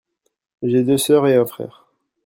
J'ai 0.63 0.83
deux 0.83 0.97
sœurs 0.97 1.27
et 1.27 1.35
un 1.35 1.45
frère. 1.45 1.85